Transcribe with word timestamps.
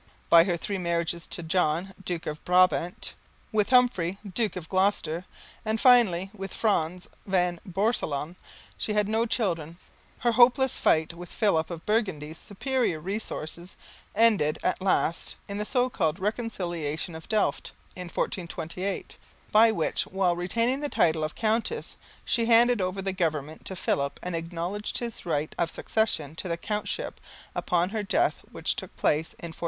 By 0.31 0.45
her 0.45 0.57
three 0.57 0.79
marriages 0.79 1.29
with 1.37 1.47
John, 1.47 1.93
Duke 2.03 2.25
of 2.25 2.43
Brabant, 2.43 3.13
with 3.51 3.69
Humphry, 3.69 4.17
Duke 4.27 4.55
of 4.55 4.67
Gloucester, 4.67 5.25
and, 5.63 5.79
finally, 5.79 6.31
with 6.33 6.55
Frans 6.55 7.07
van 7.27 7.59
Borselen, 7.69 8.35
she 8.79 8.93
had 8.95 9.07
no 9.07 9.27
children. 9.27 9.77
Her 10.21 10.31
hopeless 10.31 10.79
fight 10.79 11.13
with 11.13 11.29
Philip 11.29 11.69
of 11.69 11.85
Burgundy's 11.85 12.39
superior 12.39 12.99
resources 12.99 13.75
ended 14.15 14.57
at 14.63 14.81
last 14.81 15.35
in 15.47 15.59
the 15.59 15.65
so 15.65 15.87
called 15.87 16.17
"Reconciliation 16.17 17.13
of 17.13 17.29
Delft" 17.29 17.71
in 17.95 18.05
1428, 18.07 19.19
by 19.51 19.71
which, 19.71 20.07
while 20.07 20.35
retaining 20.35 20.79
the 20.79 20.89
title 20.89 21.23
of 21.23 21.35
countess, 21.35 21.95
she 22.25 22.47
handed 22.47 22.81
over 22.81 23.03
the 23.03 23.13
government 23.13 23.65
to 23.65 23.75
Philip 23.75 24.19
and 24.23 24.35
acknowledged 24.35 24.97
his 24.97 25.27
right 25.27 25.53
of 25.59 25.69
succession 25.69 26.35
to 26.37 26.49
the 26.49 26.57
Countship 26.57 27.21
upon 27.53 27.89
her 27.89 28.01
death, 28.01 28.39
which 28.51 28.75
took 28.75 28.97
place 28.97 29.33
in 29.33 29.49
1436. 29.49 29.59